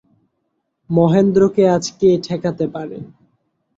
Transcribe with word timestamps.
মহেন্দ্রকে 0.89 1.63
আজ 1.75 1.85
কে 1.99 2.09
ঠেকাইতে 2.25 2.65
পারে। 2.73 2.97